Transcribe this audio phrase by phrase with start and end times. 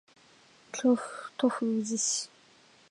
[0.71, 0.97] 京
[1.37, 2.27] 都府宇治市